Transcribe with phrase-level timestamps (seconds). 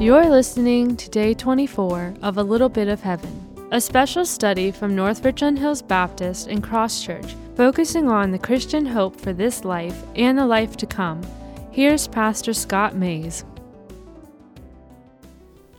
[0.00, 4.94] You're listening to day 24 of A Little Bit of Heaven, a special study from
[4.94, 10.04] North Richland Hills Baptist and Cross Church, focusing on the Christian hope for this life
[10.14, 11.20] and the life to come.
[11.72, 13.44] Here's Pastor Scott Mays.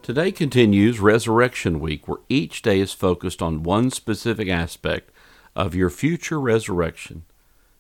[0.01, 5.11] Today continues Resurrection Week, where each day is focused on one specific aspect
[5.55, 7.23] of your future resurrection.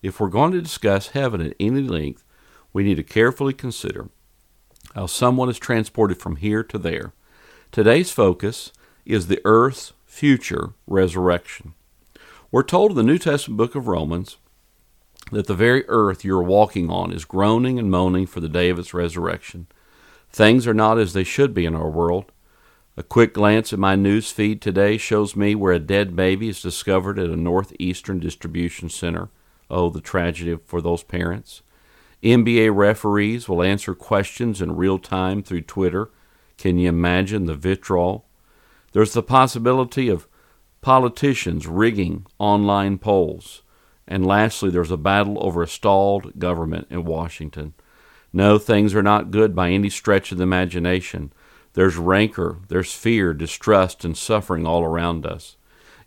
[0.01, 2.23] If we're going to discuss heaven at any length,
[2.71, 4.07] we need to carefully consider
[4.95, 7.13] how someone is transported from here to there.
[7.71, 8.71] Today's focus
[9.05, 11.73] is the earth's future resurrection.
[12.51, 14.37] We're told in the New Testament book of Romans
[15.31, 18.79] that the very earth you're walking on is groaning and moaning for the day of
[18.79, 19.67] its resurrection.
[20.31, 22.31] Things are not as they should be in our world.
[22.97, 26.61] A quick glance at my news feed today shows me where a dead baby is
[26.61, 29.29] discovered at a northeastern distribution center.
[29.69, 31.61] Oh, the tragedy for those parents.
[32.23, 36.09] NBA referees will answer questions in real time through Twitter.
[36.57, 38.25] Can you imagine the vitriol?
[38.91, 40.27] There's the possibility of
[40.81, 43.61] politicians rigging online polls.
[44.07, 47.73] And lastly, there's a battle over a stalled government in Washington.
[48.33, 51.31] No, things are not good by any stretch of the imagination.
[51.73, 55.55] There's rancor, there's fear, distrust, and suffering all around us.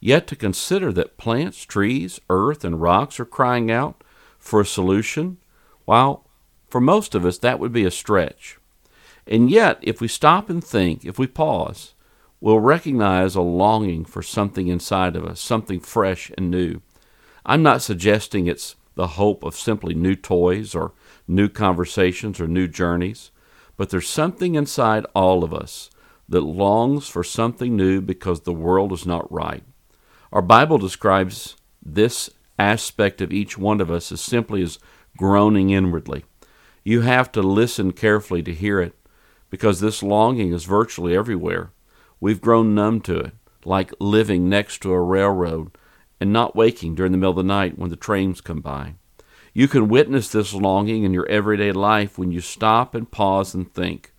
[0.01, 4.03] Yet to consider that plants, trees, earth, and rocks are crying out
[4.39, 5.39] for a solution
[5.85, 6.25] while
[6.69, 8.59] for most of us that would be a stretch.
[9.27, 11.95] And yet, if we stop and think, if we pause,
[12.41, 16.81] we'll recognize a longing for something inside of us, something fresh and new.
[17.47, 20.93] I'm not suggesting it's the hope of simply new toys or
[21.29, 23.31] new conversations or new journeys,
[23.77, 25.91] but there's something inside all of us
[26.29, 29.63] that longs for something new because the world is not right.
[30.33, 34.79] Our Bible describes this aspect of each one of us as simply as
[35.17, 36.25] groaning inwardly.
[36.85, 38.95] You have to listen carefully to hear it
[39.51, 41.73] because this longing is virtually everywhere.
[42.21, 43.33] We've grown numb to it,
[43.65, 45.77] like living next to a railroad
[46.21, 48.95] and not waking during the middle of the night when the trains come by.
[49.53, 53.73] You can witness this longing in your everyday life when you stop and pause and
[53.73, 54.13] think.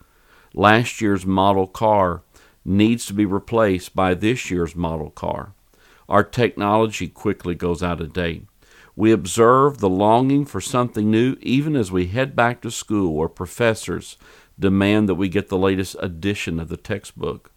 [0.53, 2.21] Last year's model car
[2.63, 5.53] needs to be replaced by this year's model car.
[6.07, 8.45] Our technology quickly goes out of date.
[8.95, 13.27] We observe the longing for something new even as we head back to school or
[13.27, 14.17] professors
[14.59, 17.51] demand that we get the latest edition of the textbook.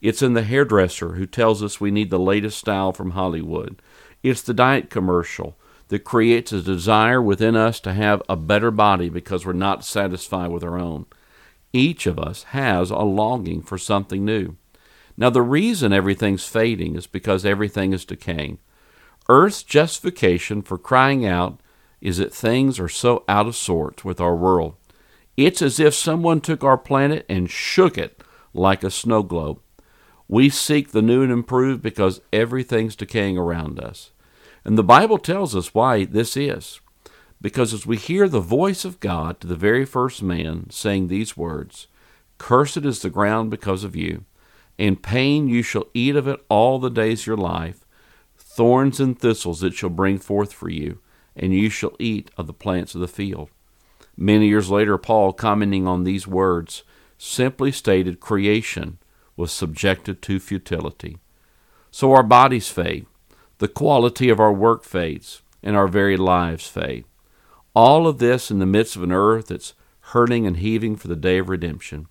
[0.00, 3.80] It's in the hairdresser who tells us we need the latest style from Hollywood.
[4.24, 5.56] It's the diet commercial
[5.88, 10.50] that creates a desire within us to have a better body because we're not satisfied
[10.50, 11.06] with our own.
[11.72, 14.56] Each of us has a longing for something new.
[15.16, 18.58] Now, the reason everything's fading is because everything is decaying.
[19.28, 21.60] Earth's justification for crying out
[22.00, 24.74] is that things are so out of sorts with our world.
[25.36, 28.22] It's as if someone took our planet and shook it
[28.52, 29.60] like a snow globe.
[30.28, 34.10] We seek the new and improved because everything's decaying around us.
[34.64, 36.80] And the Bible tells us why this is.
[37.40, 41.36] Because as we hear the voice of God to the very first man saying these
[41.36, 41.86] words,
[42.38, 44.24] Cursed is the ground because of you.
[44.78, 47.81] In pain you shall eat of it all the days of your life
[48.54, 50.98] thorns and thistles it shall bring forth for you,
[51.34, 53.48] and you shall eat of the plants of the field.
[54.14, 56.82] Many years later, Paul, commenting on these words,
[57.16, 58.98] simply stated creation
[59.36, 61.16] was subjected to futility.
[61.90, 63.06] So our bodies fade,
[63.56, 67.04] the quality of our work fades, and our very lives fade.
[67.74, 69.72] All of this in the midst of an earth that's
[70.12, 72.06] hurting and heaving for the day of redemption.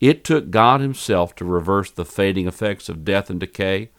[0.00, 3.90] It took God Himself to reverse the fading effects of death and decay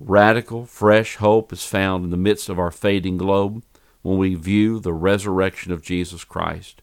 [0.00, 3.62] Radical, fresh hope is found in the midst of our fading globe
[4.00, 6.80] when we view the resurrection of Jesus Christ.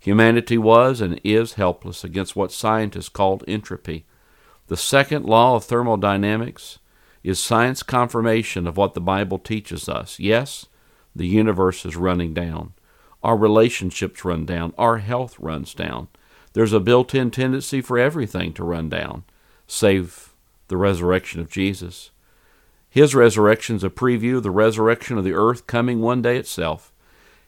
[0.00, 4.06] Humanity was and is helpless against what scientists call entropy.
[4.68, 6.78] The second law of thermodynamics
[7.22, 10.18] is science confirmation of what the Bible teaches us.
[10.18, 10.64] Yes,
[11.14, 12.72] the universe is running down.
[13.22, 14.72] Our relationships run down.
[14.78, 16.08] Our health runs down.
[16.54, 19.24] There's a built in tendency for everything to run down,
[19.66, 20.32] save
[20.68, 22.10] the resurrection of Jesus.
[22.94, 26.92] His resurrection is a preview of the resurrection of the earth coming one day itself.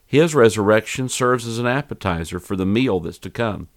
[0.05, 3.69] His resurrection serves as an appetizer for the meal that's to come.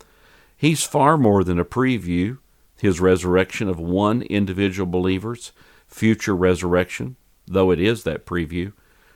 [0.57, 2.39] He's far more than a preview,
[2.77, 5.53] his resurrection of one individual believer's
[5.87, 7.15] future resurrection,
[7.47, 8.73] though it is that preview.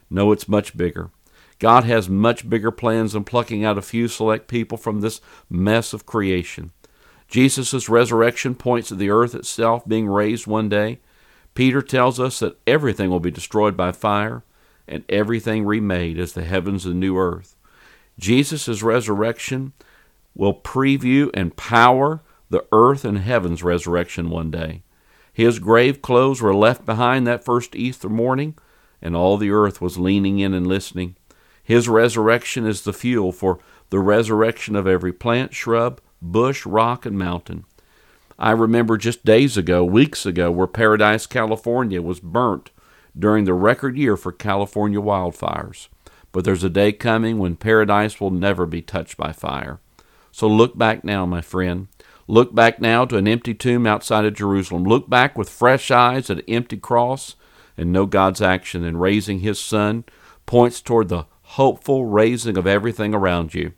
[0.09, 1.11] No, it's much bigger.
[1.59, 5.21] God has much bigger plans than plucking out a few select people from this
[5.51, 6.71] mess of creation.
[7.27, 11.01] Jesus' resurrection points to the earth itself being raised one day.
[11.55, 14.43] Peter tells us that everything will be destroyed by fire
[14.87, 17.57] and everything remade as the heavens and new earth.
[18.19, 19.73] Jesus' resurrection
[20.35, 22.21] will preview and power
[22.51, 24.83] the earth and heaven's resurrection one day.
[25.33, 28.57] His grave clothes were left behind that first Easter morning,
[29.03, 31.17] and all the earth was leaning in and listening.
[31.63, 33.59] His resurrection is the fuel for
[33.91, 37.65] the resurrection of every plant, shrub, bush, rock, and mountain.
[38.39, 42.71] I remember just days ago, weeks ago, where Paradise, California was burnt
[43.17, 45.89] during the record year for California wildfires.
[46.33, 49.79] But there's a day coming when Paradise will never be touched by fire.
[50.33, 51.87] So look back now, my friend.
[52.27, 54.83] Look back now to an empty tomb outside of Jerusalem.
[54.85, 57.37] Look back with fresh eyes at an empty cross
[57.77, 60.05] and know God's action in raising His Son
[60.47, 63.73] points toward the hopeful raising of everything around you.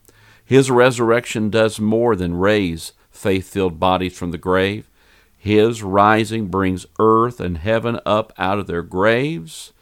[0.45, 4.91] His resurrection does more than raise faith filled bodies from the grave.
[5.37, 9.73] His rising brings earth and heaven up out of their graves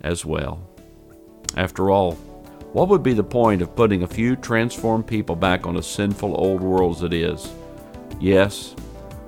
[0.00, 0.68] as well.
[1.56, 2.14] After all,
[2.72, 6.34] what would be the point of putting a few transformed people back on a sinful
[6.40, 7.52] old world as it is?
[8.20, 8.74] Yes,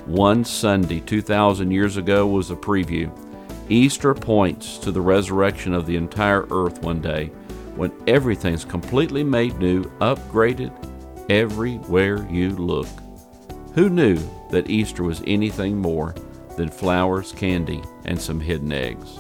[0.06, 3.10] one Sunday 2,000 years ago was a preview.
[3.68, 7.26] Easter points to the resurrection of the entire earth one day
[7.76, 10.72] when everything's completely made new, upgraded
[11.30, 12.88] everywhere you look.
[13.74, 14.18] Who knew
[14.50, 16.14] that Easter was anything more
[16.58, 19.18] than flowers, candy, and some hidden eggs?